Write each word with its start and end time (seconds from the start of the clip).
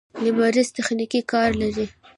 لمریزې 0.23 0.71
تختې 0.75 1.19
کار 1.31 1.49
لري. 1.61 1.85